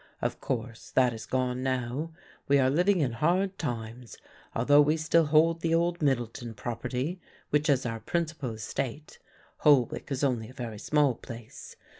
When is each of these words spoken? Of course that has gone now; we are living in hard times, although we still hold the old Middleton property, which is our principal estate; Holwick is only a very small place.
Of 0.19 0.41
course 0.41 0.89
that 0.89 1.11
has 1.11 1.27
gone 1.27 1.61
now; 1.61 2.09
we 2.47 2.57
are 2.57 2.71
living 2.71 3.01
in 3.01 3.11
hard 3.11 3.59
times, 3.59 4.17
although 4.55 4.81
we 4.81 4.97
still 4.97 5.27
hold 5.27 5.61
the 5.61 5.75
old 5.75 6.01
Middleton 6.01 6.55
property, 6.55 7.21
which 7.51 7.69
is 7.69 7.85
our 7.85 7.99
principal 7.99 8.49
estate; 8.53 9.19
Holwick 9.57 10.11
is 10.11 10.23
only 10.23 10.49
a 10.49 10.53
very 10.53 10.79
small 10.79 11.13
place. 11.13 11.75